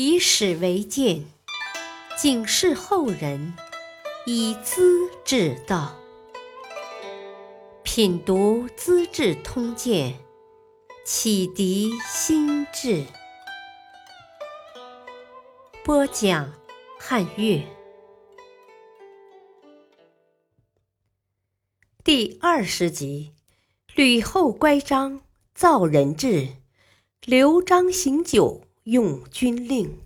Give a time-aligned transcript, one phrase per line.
[0.00, 1.24] 以史为鉴，
[2.16, 3.52] 警示后人，
[4.26, 5.92] 以资治道。
[7.82, 10.12] 品读《资治通鉴》，
[11.04, 13.04] 启迪心智。
[15.82, 16.52] 播讲
[16.96, 17.60] 汉乐，
[22.04, 23.32] 第二十集：
[23.96, 25.22] 吕后乖张，
[25.56, 26.50] 造人质；
[27.22, 28.62] 刘璋行酒。
[28.90, 29.98] 用军令。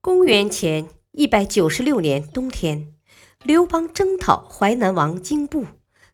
[0.00, 2.94] 公元前一百九十六年冬天，
[3.42, 5.66] 刘邦征讨淮南王荆布，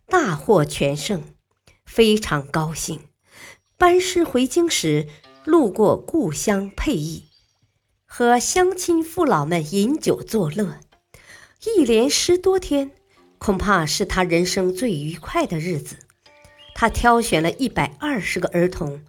[0.06, 1.22] 大获全胜，
[1.84, 3.00] 非常高兴。
[3.76, 5.08] 班师回京时，
[5.44, 7.24] 路过故乡沛邑，
[8.06, 10.80] 和乡亲父老们饮酒作乐，
[11.66, 12.92] 一连十多天，
[13.36, 15.98] 恐怕是他人生最愉快的日子。
[16.74, 19.04] 他挑选了一百二十个儿童。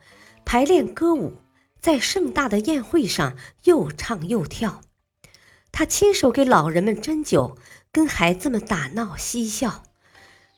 [0.45, 1.33] 排练歌舞，
[1.81, 4.81] 在盛大的宴会上又唱又跳。
[5.71, 7.57] 他亲手给老人们斟酒，
[7.91, 9.83] 跟孩子们打闹嬉笑，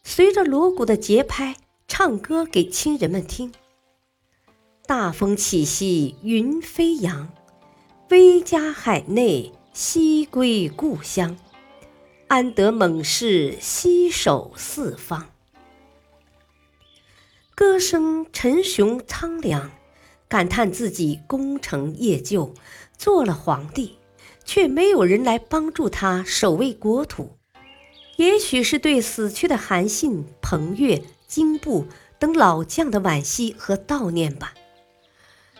[0.04, 1.56] 随着锣鼓的节拍
[1.88, 3.52] 唱歌给亲人们听。
[4.86, 7.30] 大风起兮云飞扬，
[8.10, 11.38] 威加海内兮归故乡，
[12.28, 15.30] 安得猛士兮守四方。
[17.56, 19.72] 歌声沉雄苍凉。
[20.30, 22.54] 感叹自己功成业就，
[22.98, 23.98] 做了皇帝，
[24.44, 27.38] 却没有人来帮助他守卫国土。
[28.18, 31.86] 也许是对死去的韩信、彭越、荆布
[32.20, 34.54] 等老将的惋惜和悼念吧。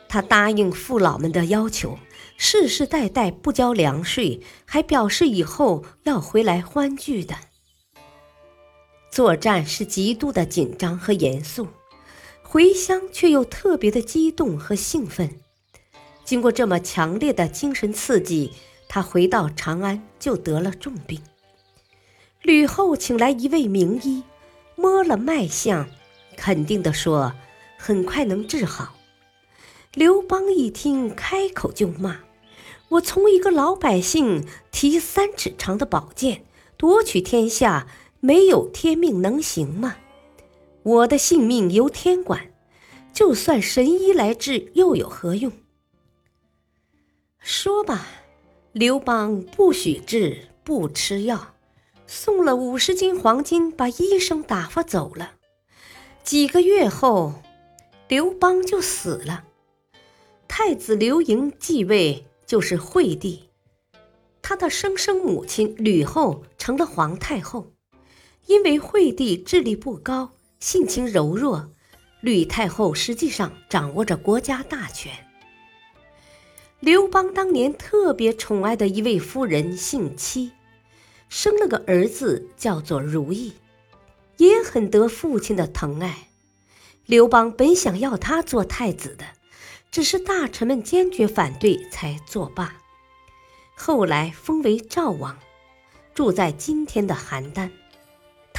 [0.10, 2.00] 他答应父老们的要求，
[2.38, 7.36] 世世代代不交粮税，还表示以后要回来欢聚的。
[9.12, 11.68] 作战是极度的紧张和严肃。
[12.50, 15.30] 回乡却又特别的激动和兴奋。
[16.24, 18.54] 经过这么强烈的精神刺激，
[18.88, 21.22] 他回到长安就得了重病。
[22.42, 24.24] 吕后请来一位名医，
[24.78, 25.90] 摸了脉象，
[26.38, 27.34] 肯定地说
[27.78, 28.96] ：“很快能治好。”
[29.94, 32.22] 刘邦一听，开口就骂
[32.88, 36.46] ：“我从一个老百姓提三尺长的宝剑
[36.78, 37.88] 夺取天下，
[38.22, 39.98] 没有天命能行吗？”
[40.88, 42.54] 我的性命由天管，
[43.12, 45.52] 就算神医来治又有何用？
[47.40, 48.08] 说吧，
[48.72, 51.56] 刘邦不许治，不吃药，
[52.06, 55.34] 送了五十斤黄金，把医生打发走了。
[56.24, 57.34] 几个月后，
[58.08, 59.44] 刘邦就死了。
[60.48, 63.50] 太子刘盈继位，就是惠帝，
[64.42, 67.74] 他的生生母亲吕后成了皇太后。
[68.46, 70.32] 因为惠帝智力不高。
[70.60, 71.70] 性情柔弱，
[72.22, 75.12] 吕太后实际上掌握着国家大权。
[76.80, 80.52] 刘邦当年特别宠爱的一位夫人姓戚，
[81.30, 83.54] 生了个儿子叫做如意，
[84.38, 86.28] 也很得父亲的疼爱。
[87.06, 89.26] 刘邦本想要他做太子的，
[89.90, 92.76] 只是大臣们坚决反对，才作罢。
[93.76, 95.38] 后来封为赵王，
[96.14, 97.70] 住在今天的邯郸。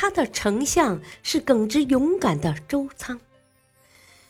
[0.00, 3.18] 他的丞相是耿直勇敢的周仓。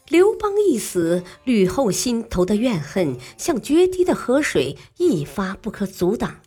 [0.08, 6.40] 刘邦一死，吕后心头的怨恨像决堤的河水，一发不可阻挡。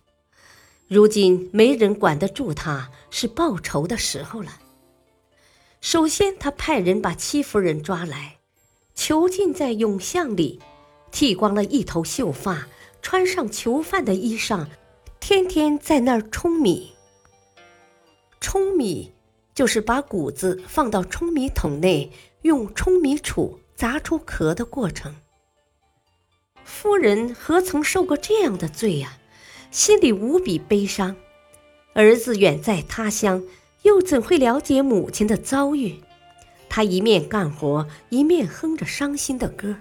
[0.88, 4.58] 如今没人管得住他，是报仇的时候了。
[5.82, 8.38] 首先，他派人把戚夫人抓来，
[8.96, 10.60] 囚禁在永巷里，
[11.12, 12.68] 剃光了一头秀发，
[13.04, 14.66] 穿上囚犯的衣裳，
[15.20, 16.94] 天天在那儿舂米。
[18.42, 19.14] 舂米
[19.54, 25.16] 就是把谷子放到舂米桶内，用舂米杵砸出壳的过程。
[26.66, 29.18] 夫人何曾受过这样的罪呀？
[29.70, 31.16] 心里无比悲伤。
[31.94, 33.44] 儿子远在他乡，
[33.84, 36.02] 又怎会了解母亲的遭遇？
[36.68, 39.76] 他一面干活，一面哼着伤心的歌：“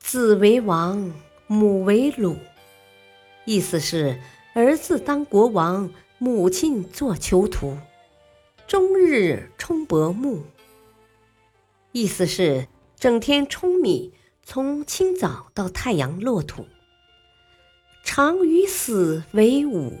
[0.00, 1.12] 子为王，
[1.46, 2.36] 母为虏。”
[3.44, 4.18] 意思是
[4.54, 5.88] 儿子当国王。
[6.24, 7.76] 母亲做囚徒，
[8.68, 10.44] 终日冲薄暮。
[11.90, 14.12] 意思是整天舂米，
[14.44, 16.68] 从清早到太阳落土。
[18.04, 19.98] 常与死为伍。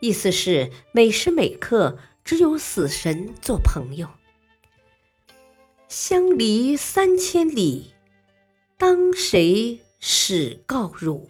[0.00, 4.10] 意思是每时每刻只有死神做朋友。
[5.88, 7.94] 相离三千里，
[8.76, 11.26] 当谁使告汝？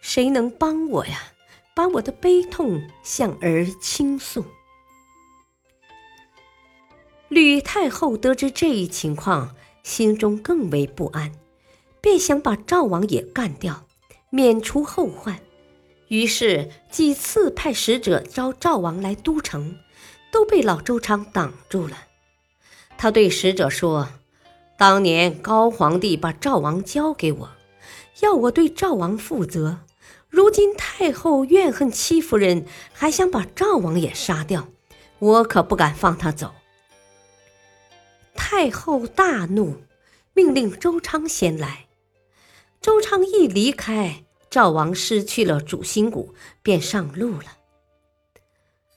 [0.00, 1.33] 谁能帮我呀？
[1.74, 4.44] 把我的悲痛向儿倾诉。
[7.28, 11.32] 吕太后得知这一情况，心中更为不安，
[12.00, 13.86] 便想把赵王也干掉，
[14.30, 15.40] 免除后患。
[16.08, 19.76] 于是几次派使者召赵王来都城，
[20.30, 21.96] 都被老周昌挡住了。
[22.96, 24.08] 他对使者说
[24.78, 27.50] ：“当年高皇帝把赵王交给我，
[28.20, 29.80] 要我对赵王负责。
[30.34, 34.66] 如今太后怨恨戚夫人，还想把赵王也杀掉，
[35.20, 36.52] 我可不敢放他走。”
[38.34, 39.76] 太后大怒，
[40.32, 41.86] 命令周昌先来。
[42.80, 46.34] 周昌一离开，赵王失去了主心骨，
[46.64, 47.58] 便上路了。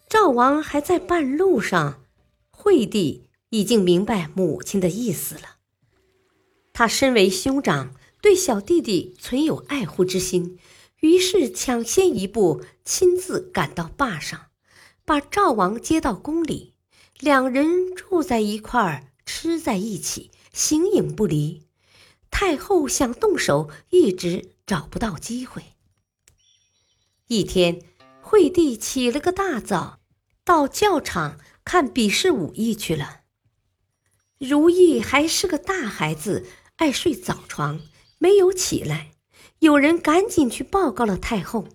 [0.10, 2.02] 赵王还在半路上，
[2.50, 5.58] 惠帝已经明白母亲的意思了。
[6.74, 7.94] 他身为兄长，
[8.24, 10.58] 对小弟弟存有爱护之心，
[11.02, 14.48] 于是抢先一步，亲自赶到坝上，
[15.06, 16.74] 把赵王接到宫里，
[17.20, 19.08] 两人住在一块儿。
[19.30, 21.68] 吃在一起，形影不离。
[22.32, 25.76] 太后想动手，一直找不到机会。
[27.28, 27.82] 一天，
[28.22, 30.00] 惠帝起了个大早，
[30.46, 33.24] 到教场看比试武艺去了。
[34.40, 36.48] 如意还是个大孩子，
[36.78, 37.82] 爱睡早床，
[38.18, 39.12] 没有起来。
[39.60, 41.68] 有人赶紧去报告了太后。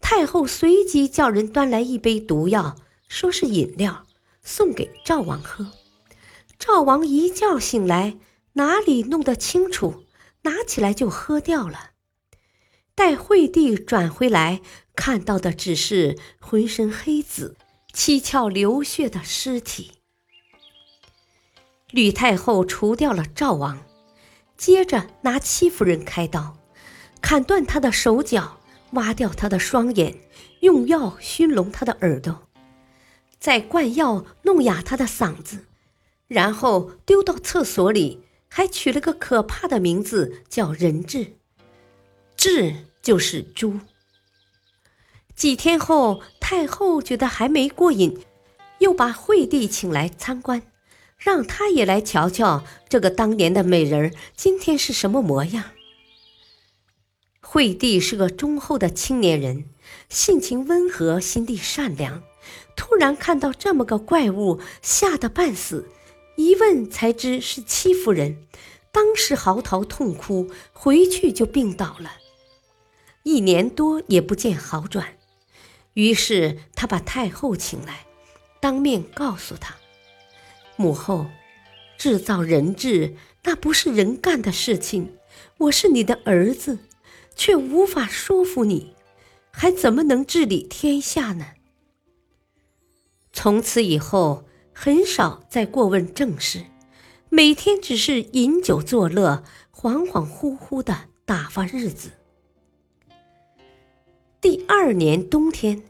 [0.00, 2.76] 太后随即叫人端来一杯毒药，
[3.06, 4.06] 说是饮料，
[4.42, 5.72] 送给赵王喝。
[6.58, 8.16] 赵王一觉醒来，
[8.54, 10.04] 哪里弄得清楚？
[10.42, 11.90] 拿起来就喝掉了。
[12.94, 14.62] 待惠帝转回来，
[14.96, 17.56] 看到的只是浑身黑紫、
[17.92, 19.92] 七窍流血的尸体。
[21.90, 23.84] 吕太后除掉了赵王，
[24.56, 26.56] 接着拿戚夫人开刀，
[27.20, 28.58] 砍断他的手脚，
[28.92, 30.16] 挖掉他的双眼，
[30.60, 32.48] 用药熏聋他的耳朵，
[33.38, 35.66] 再灌药弄哑他的嗓子。
[36.26, 41.32] 然后丢到厕所里，还取了个可怕的名字，叫人质。
[42.36, 43.80] 质就是猪。
[45.34, 48.18] 几天后，太后觉得还没过瘾，
[48.78, 50.62] 又把惠帝请来参观，
[51.18, 55.64] 让他也来瞧瞧这个当年的美人今天是什么模样。
[57.40, 59.64] 惠帝是个忠厚的青年人，
[60.08, 62.22] 性情温和，心地善良。
[62.76, 65.88] 突然看到这么个怪物，吓得半死。
[66.36, 68.46] 一问才知是戚夫人，
[68.92, 72.12] 当时嚎啕痛哭，回去就病倒了，
[73.24, 75.18] 一年多也不见好转。
[75.94, 78.06] 于是他把太后请来，
[78.60, 79.76] 当面告诉她
[80.76, 81.26] ：“母后，
[81.98, 85.14] 制造人质那不是人干的事情。
[85.58, 86.78] 我是你的儿子，
[87.40, 88.94] 却无法说服你，
[89.50, 91.46] 还怎么能治理天下呢？”
[93.32, 94.44] 从此以后。
[94.72, 96.64] 很少再过问政事，
[97.28, 99.44] 每天只是饮酒作乐，
[99.74, 102.12] 恍恍惚惚的打发日子。
[104.40, 105.82] 第二年冬天，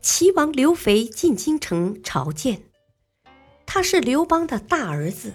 [0.00, 2.62] 齐王刘肥进京城朝见，
[3.66, 5.34] 他是刘邦的大儿子，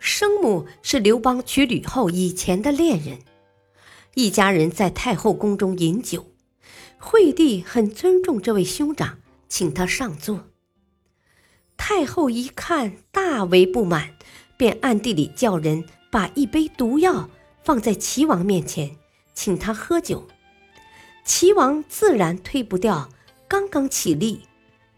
[0.00, 3.20] 生母是刘邦娶吕后以前的恋人，
[4.20, 6.26] 一家人在太后宫中饮酒，
[6.98, 9.18] 惠帝很尊重这位兄长，
[9.48, 10.50] 请他上座。
[11.78, 14.16] 太后一看，大为不满，
[14.58, 17.30] 便暗地里叫人把一杯毒药
[17.64, 18.98] 放在齐王面前，
[19.32, 20.28] 请他喝酒。
[21.24, 23.08] 齐王自然推不掉，
[23.48, 24.42] 刚刚起立，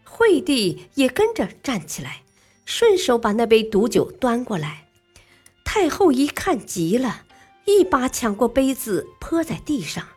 [0.03, 2.23] 惠帝也跟着站起来，
[2.65, 4.89] 顺手把那杯毒酒端过来。
[5.63, 7.23] 太后一看急了，
[7.65, 10.07] 一把抢过杯子泼在地上。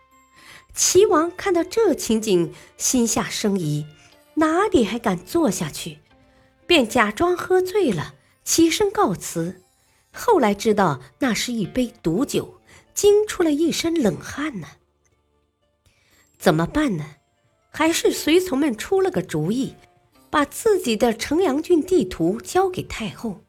[0.74, 3.86] 齐王看到这情景，心下生疑，
[4.34, 5.98] 哪里还敢坐下去？
[6.66, 9.62] 便假装喝醉了，起身告辞。
[10.12, 12.60] 后来知道那是一杯毒酒，
[12.92, 14.68] 惊出了一身冷汗呢。
[16.38, 17.16] 怎么办呢？
[17.70, 19.74] 还是随从们出了个主意，
[20.30, 23.44] 把自己的城阳郡地图交给太后，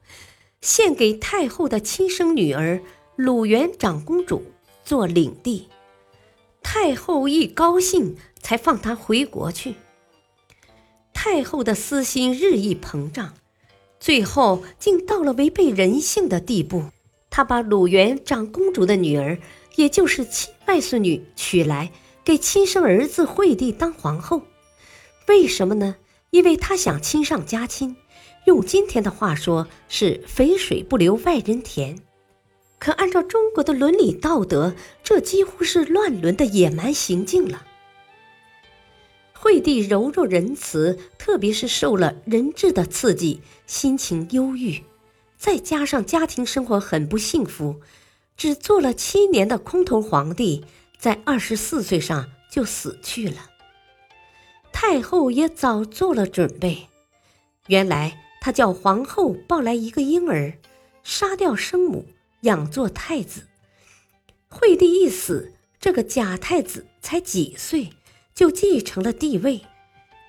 [0.62, 2.82] 献给太后的亲生女儿
[3.20, 4.44] 鲁元长公主
[4.86, 5.68] 做领地。
[6.62, 9.74] 太后一高兴，才放她回国去。
[11.16, 13.34] 太后的私心日益膨胀，
[14.00, 16.92] 最后竟到了违背人性的地步。
[17.32, 19.40] 她把鲁元长公主的女儿，
[19.78, 21.92] 也就是亲外孙女娶来，
[22.24, 24.44] 给亲生儿子惠帝当皇后。
[25.28, 25.96] 为什么呢？
[26.30, 27.96] 因为她想亲上加亲，
[28.46, 32.00] 用今天的话说是“肥水不流外人田”。
[32.80, 37.66] 可按照中国的伦理道德，这几乎是乱伦的野蛮行径了。
[39.34, 44.84] 惠帝柔弱仁慈，特别是受了人质的刺激，心情忧郁，
[45.38, 47.80] 再加上家庭生活很不幸福，
[48.36, 50.66] 只做了七年的空头皇帝，
[50.98, 53.52] 在二十四岁上就死去了。
[54.72, 56.88] 太后也早做了准备，
[57.68, 60.58] 原来她叫皇后抱来一个婴儿，
[61.04, 62.06] 杀掉生母，
[62.42, 63.48] 养作太子。
[64.50, 67.90] 惠帝一死，这个假太子才几岁，
[68.34, 69.62] 就继承了帝位。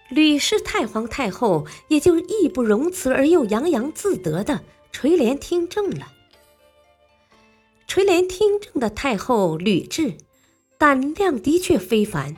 [0.09, 6.13] 吕氏太皇太后也就义不容辞而又洋洋自得的垂帘听政了。
[7.87, 10.17] 垂帘听政的太后吕雉，
[10.79, 12.37] 胆量的确非凡，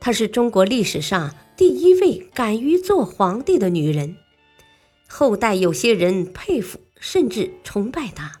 [0.00, 4.16] 她是中国历史上第一位敢于做皇帝的女人，
[5.08, 8.40] 后代有些人佩服甚至崇拜她。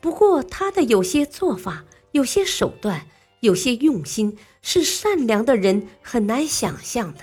[0.00, 3.06] 不过，他的有些做法、有些手段、
[3.40, 4.36] 有些用心。
[4.60, 7.20] 是善良的人很难想象的。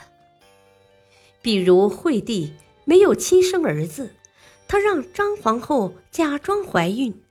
[1.43, 2.53] 比如惠帝
[2.85, 4.15] 没有亲生儿子，
[4.67, 7.21] 他让张皇后假装怀孕，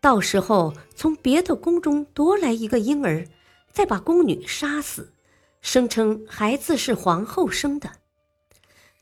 [0.00, 3.26] 到时候从别的宫中夺来一个婴儿，
[3.72, 5.14] 再把宫女杀死，
[5.62, 7.92] 声称孩子是皇后生的。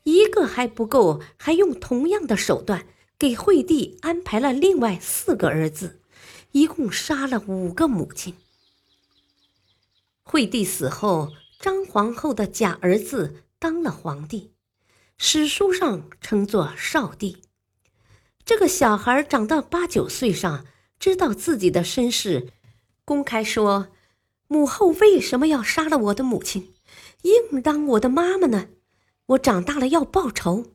[0.03, 2.85] 一个还不够，还用同样的手段
[3.21, 6.01] 给惠帝安排了另外四个儿子，
[6.53, 8.33] 一共杀了五个母亲。
[10.23, 14.53] 惠帝死后，张皇后的假儿子当了皇帝，
[15.19, 17.43] 史书上称作少帝。
[18.43, 20.65] 这个小孩长到八九岁上，
[20.99, 22.47] 知道自己的身世，
[23.05, 23.89] 公开说
[24.49, 26.73] ：“母后为什么要杀了我的母亲？
[27.21, 28.69] 应当我的妈妈呢？
[29.27, 30.73] 我长大了要报仇。”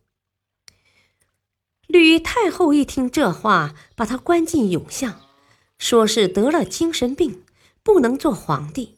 [1.87, 5.21] 吕太后一听这话，把他关进永巷，
[5.79, 7.45] 说是得了精神病，
[7.83, 8.97] 不能做皇帝。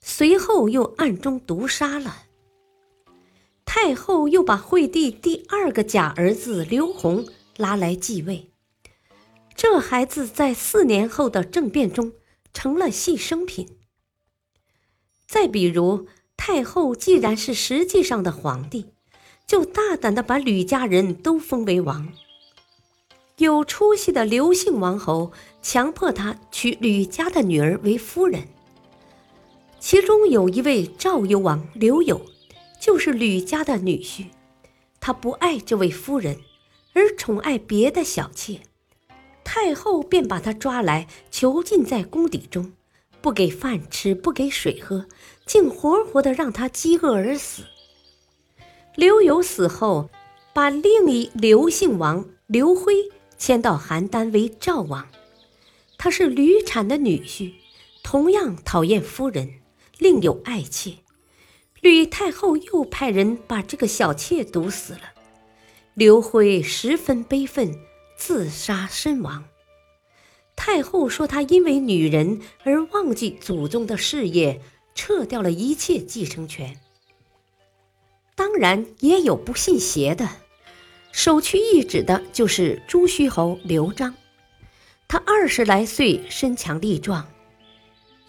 [0.00, 2.24] 随后又暗中毒杀了。
[3.64, 8.50] 太后又把惠帝第二个假儿子刘弘拉来继位，
[9.56, 12.12] 这孩子在四年后的政变中
[12.52, 13.78] 成了牺牲品。
[15.26, 16.06] 再比如，
[16.36, 18.93] 太后既然是实际上的皇帝，
[19.46, 22.08] 就大胆的把吕家人都封为王。
[23.38, 28.48] 有出息的刘姓王侯强迫他娶吕家的女儿为夫人。
[29.80, 32.24] 其中有一位赵幽王刘友，
[32.80, 34.26] 就是吕家的女婿。
[35.00, 36.38] 他不爱这位夫人，
[36.94, 38.60] 而宠爱别的小妾。
[39.44, 42.72] 太后便把他抓来，囚禁在宫邸中，
[43.20, 45.06] 不给饭吃，不给水喝，
[45.44, 47.64] 竟活活的让他饥饿而死。
[48.96, 50.08] 刘友死后，
[50.52, 52.94] 把另一刘姓王刘辉
[53.36, 55.08] 迁到邯郸为赵王。
[55.98, 57.52] 他是吕产的女婿，
[58.04, 59.54] 同样讨厌夫人。
[59.98, 60.94] 另有爱妾，
[61.80, 65.12] 吕太后又派人把这个小妾毒死了。
[65.94, 67.74] 刘辉十分悲愤，
[68.16, 69.44] 自杀身亡。
[70.56, 74.60] 太后说他因为女人而忘记祖宗的事业，
[74.94, 76.80] 撤掉了一切继承权。
[78.34, 80.28] 当然也有不信邪的，
[81.12, 84.14] 首屈一指的就是朱虚侯刘璋。
[85.06, 87.28] 他二十来岁，身强力壮。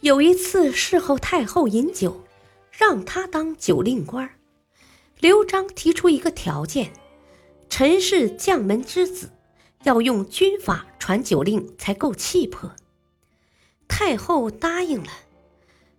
[0.02, 2.24] 有一次侍候太后饮酒，
[2.72, 4.30] 让他当酒令官。
[5.20, 6.92] 刘璋提出一个条件：
[7.70, 9.32] 臣是将门之子，
[9.84, 12.76] 要用军法传酒令才够气魄。
[13.88, 15.10] 太后答应了。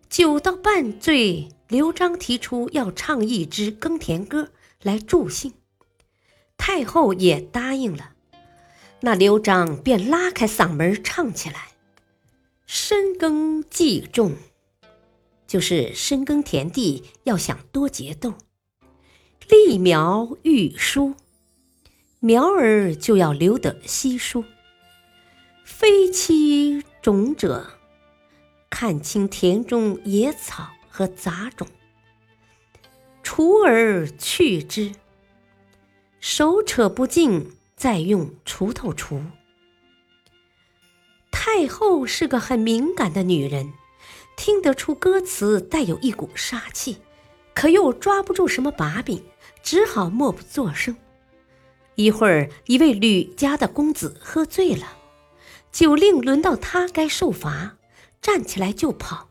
[0.09, 4.51] 酒到半醉，刘璋提出要唱一支耕田歌
[4.83, 5.53] 来助兴，
[6.57, 8.13] 太后也答应了。
[9.01, 11.69] 那刘璋便拉开嗓门唱起来。
[12.67, 14.35] 深耕计种，
[15.47, 18.33] 就是深耕田地，要想多结豆；
[19.49, 21.15] 立苗育疏，
[22.21, 24.45] 苗儿就要留得稀疏。
[25.65, 27.71] 非期种者，
[28.69, 31.69] 看清田中野草和杂种，
[33.23, 34.93] 除而去之。
[36.21, 39.21] 手扯不净，再用锄头锄。
[41.31, 43.75] 太后是个很敏感的女人，
[44.38, 46.97] 听得出歌词带有一股杀气，
[47.55, 49.23] 可又抓不住什么把柄，
[49.62, 50.97] 只好默不作声。
[51.97, 54.97] 一会儿，一位吕家的公子喝醉了，
[55.71, 57.76] 酒令轮到他该受罚，
[58.23, 59.29] 站起来就跑。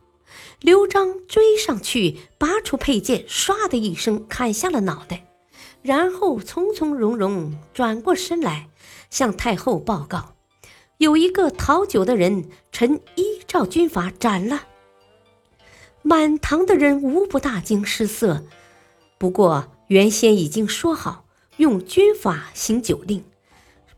[0.62, 5.28] 刘璋追上去，拔出佩剑，唰的一声砍下了脑袋，
[5.82, 8.70] 然后从从容容转过身来，
[9.10, 10.36] 向太后报告。
[10.98, 14.68] 有一个讨酒的人，臣依照军法斩了。
[16.02, 18.46] 满堂的人无不大惊失色。
[19.18, 21.26] 不过原先已经说好
[21.58, 23.26] 用军法行酒令，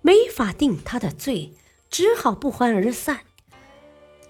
[0.01, 1.53] 没法定他的罪，
[1.89, 3.26] 只好不欢而散。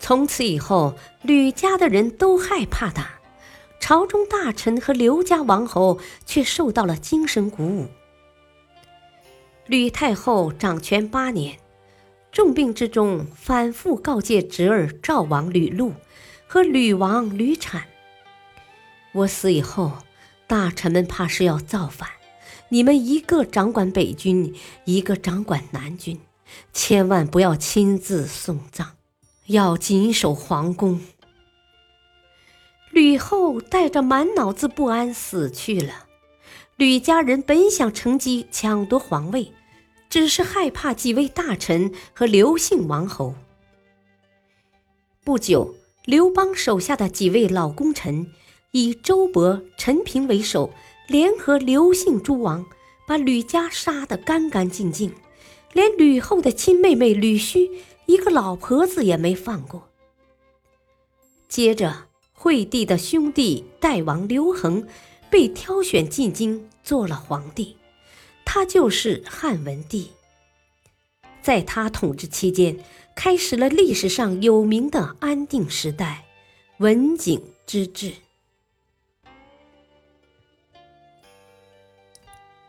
[0.08, 3.20] 从此以后，吕家的人都害怕他，
[3.78, 7.88] 朝中大臣和刘家王侯却受到了精神鼓舞。
[9.66, 11.58] 吕太后掌权八年，
[12.32, 15.92] 重病之中反复告诫侄儿赵王吕禄
[16.48, 17.84] 和吕王吕产
[19.12, 19.92] ：“我死以后，
[20.48, 22.08] 大臣们怕是要造反，
[22.70, 26.18] 你们一个掌管北军，一个掌管南军，
[26.72, 28.92] 千万不要亲自送葬。”
[29.48, 31.00] 要谨守皇宫。
[32.92, 36.06] 吕后带着满脑子不安死去了。
[36.76, 39.52] 吕家人本想乘机抢夺皇位，
[40.10, 43.36] 只是害怕几位大臣和刘姓王侯。
[45.24, 45.76] 不久，
[46.06, 48.32] 刘邦手下的几位老功臣
[48.72, 50.72] 以周勃、陈平为首，
[51.08, 52.66] 联合刘姓诸王，
[53.08, 55.14] 把吕家杀得干干净净，
[55.74, 57.70] 连吕后的亲妹妹吕须。
[58.08, 59.90] 一个老婆子也没放过。
[61.48, 64.88] 接着，惠帝的兄弟代王刘恒
[65.30, 67.78] 被挑选进京做了皇帝，
[68.44, 70.12] 他就是汉文帝。
[71.42, 72.78] 在他统治期间，
[73.16, 76.26] 开始了历史上有名的安定时代——
[76.80, 78.14] 文景之治。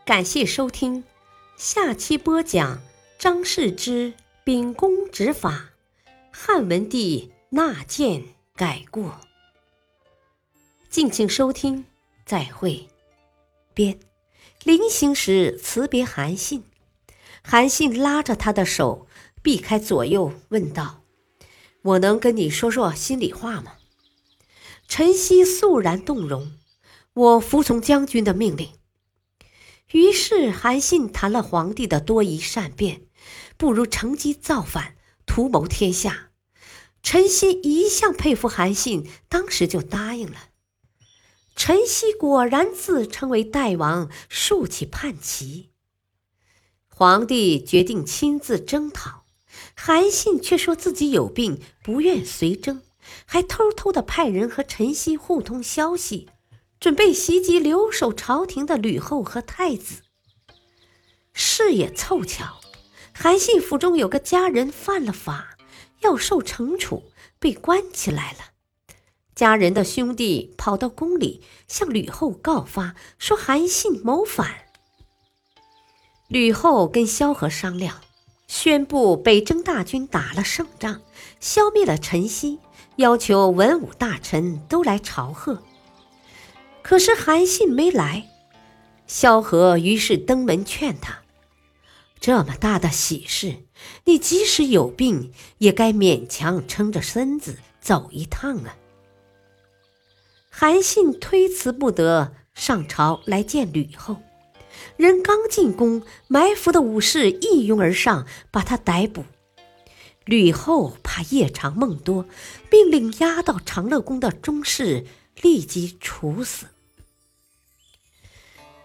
[0.05, 1.03] 感谢收听，
[1.55, 2.81] 下期播讲
[3.17, 4.13] 张世之。
[4.51, 5.69] 秉公执法，
[6.31, 8.23] 汉文帝纳谏
[8.55, 9.21] 改过。
[10.89, 11.85] 敬请收听，
[12.25, 12.87] 再会。
[13.75, 13.99] 编，
[14.63, 16.63] 临行时辞别韩信，
[17.43, 19.05] 韩信拉着他的手，
[19.43, 21.03] 避开左右，问道
[21.85, 23.75] ：“我能跟你说说心里话吗？”
[24.89, 26.53] 陈曦肃然动容
[27.13, 28.71] ：“我服从将军的命令。”
[29.93, 33.03] 于是韩信谈了皇帝的多疑善变。
[33.57, 36.31] 不如乘机造反，图谋天下。
[37.01, 40.49] 陈曦一向佩服韩信，当时就答应了。
[41.55, 45.71] 陈曦果然自称为代王，竖起叛旗。
[46.87, 49.25] 皇帝决定亲自征讨，
[49.75, 52.81] 韩信却说自己有病，不愿随征，
[53.25, 56.29] 还偷偷的派人和陈曦互通消息，
[56.79, 60.01] 准备袭击留守朝廷的吕后和太子。
[61.33, 62.59] 事也凑巧。
[63.21, 65.57] 韩信府中有个家人犯了法，
[65.99, 67.03] 要受惩处，
[67.37, 68.37] 被关起来了。
[69.35, 74.49] 家人的兄弟跑到宫里向吕后告发，说韩信谋反。
[76.29, 77.99] 吕后跟萧何商量，
[78.47, 81.01] 宣布北征大军打了胜仗，
[81.41, 82.57] 消灭了陈豨，
[82.95, 85.61] 要求文武大臣都来朝贺。
[86.81, 88.29] 可是韩信没来，
[89.07, 91.19] 萧何于是登门劝他。
[92.19, 93.63] 这么大的喜事，
[94.05, 98.75] 你即使有病，也该勉强撑着身子走一趟啊！
[100.49, 104.17] 韩信推辞不得，上朝来见吕后。
[104.97, 109.23] 人刚进宫，埋伏的武士一拥而上，把他逮捕。
[110.25, 112.25] 吕后怕夜长梦多，
[112.69, 115.05] 命令押到长乐宫的中室，
[115.41, 116.65] 立即处死。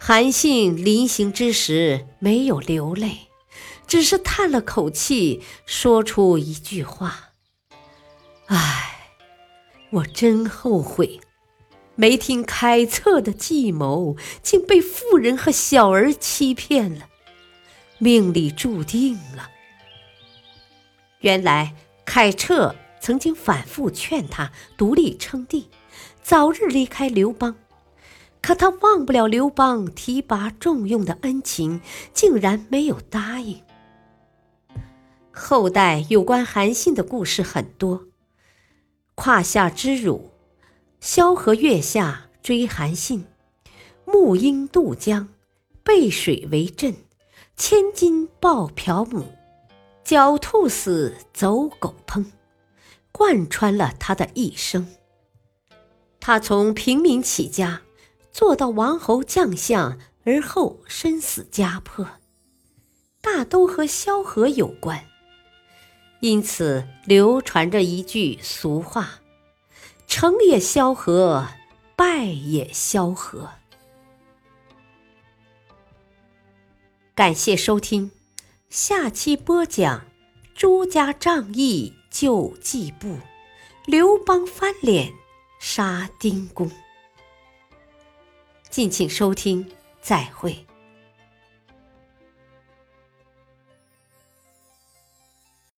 [0.07, 3.29] 韩信临行之时没有流泪，
[3.87, 7.31] 只是叹了口气，说出一句话
[8.49, 9.09] ：“唉，
[9.93, 11.21] 我真后悔，
[11.95, 17.09] 没听凯策的计谋，竟被妇人和小儿欺骗了，
[17.97, 19.49] 命里注定了。”
[21.21, 25.71] 原来凯彻曾经反复劝他独立称帝，
[26.23, 27.57] 早日离开刘邦。
[28.45, 31.81] 可他忘不了刘邦提拔重用的恩情，
[32.13, 33.63] 竟然没有答应。
[35.33, 38.05] 后代有关韩信的故事很多：
[39.15, 40.31] 胯下之辱，
[41.01, 43.25] 萧何月下追韩信，
[44.05, 45.31] 木鹰渡江，
[45.83, 46.95] 背水为阵，
[47.57, 49.25] 千金抱朴母，
[50.05, 52.27] 狡兔死，走狗烹，
[53.11, 54.87] 贯穿了他的一生。
[56.21, 57.81] 他从平民起家。
[58.35, 62.05] 做到王侯将相，而后身死家破，
[63.21, 65.07] 大都和萧何有关。
[66.19, 69.21] 因此流传着一句俗话
[70.09, 71.47] ：“成也萧何，
[71.95, 73.51] 败也萧何。”
[77.15, 78.11] 感谢收听，
[78.69, 80.07] 下期播讲
[80.57, 83.17] 朱家仗义救季布，
[83.87, 85.13] 刘邦翻脸
[85.61, 86.69] 杀丁公。
[88.75, 89.65] 敬请收听，
[90.03, 90.64] 再会。